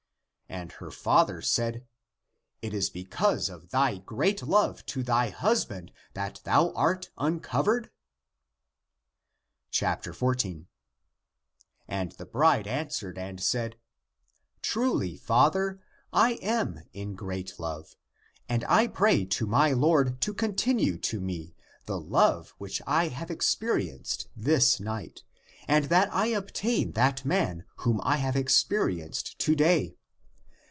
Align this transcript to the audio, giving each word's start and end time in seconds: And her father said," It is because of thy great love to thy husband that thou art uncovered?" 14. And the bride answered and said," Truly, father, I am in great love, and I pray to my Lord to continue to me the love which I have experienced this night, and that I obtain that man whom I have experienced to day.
And 0.49 0.73
her 0.73 0.91
father 0.91 1.41
said," 1.41 1.85
It 2.61 2.73
is 2.73 2.89
because 2.89 3.47
of 3.47 3.69
thy 3.69 3.99
great 3.99 4.43
love 4.43 4.85
to 4.87 5.01
thy 5.01 5.29
husband 5.29 5.93
that 6.13 6.41
thou 6.43 6.73
art 6.73 7.09
uncovered?" 7.17 7.89
14. 9.73 10.67
And 11.87 12.11
the 12.11 12.25
bride 12.25 12.67
answered 12.67 13.17
and 13.17 13.39
said," 13.41 13.77
Truly, 14.61 15.15
father, 15.15 15.79
I 16.11 16.31
am 16.41 16.81
in 16.91 17.15
great 17.15 17.57
love, 17.57 17.95
and 18.49 18.65
I 18.65 18.87
pray 18.87 19.23
to 19.23 19.47
my 19.47 19.71
Lord 19.71 20.19
to 20.19 20.33
continue 20.33 20.97
to 20.97 21.21
me 21.21 21.55
the 21.85 21.97
love 22.01 22.49
which 22.57 22.81
I 22.85 23.07
have 23.07 23.31
experienced 23.31 24.27
this 24.35 24.81
night, 24.81 25.23
and 25.69 25.85
that 25.85 26.13
I 26.13 26.25
obtain 26.27 26.91
that 26.91 27.23
man 27.23 27.63
whom 27.77 28.01
I 28.03 28.17
have 28.17 28.35
experienced 28.35 29.39
to 29.39 29.55
day. 29.55 29.95